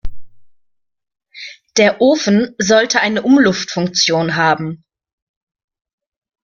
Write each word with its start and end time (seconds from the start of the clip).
Der 1.77 2.01
Ofen 2.01 2.55
sollte 2.57 3.01
eine 3.01 3.21
Umluftfunktion 3.21 4.35
haben. 4.35 4.83